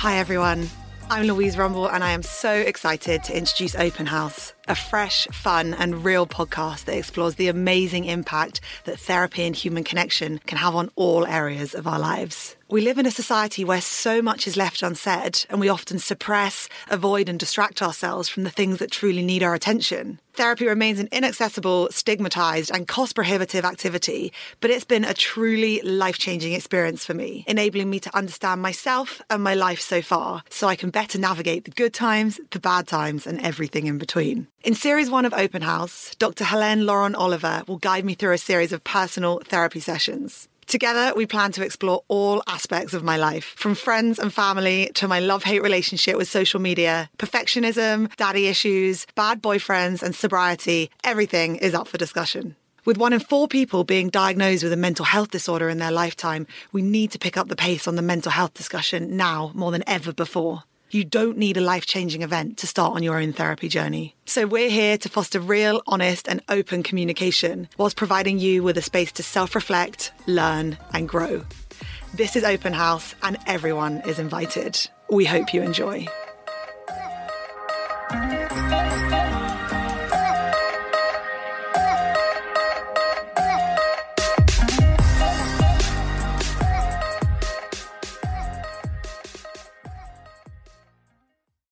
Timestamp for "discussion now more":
58.52-59.70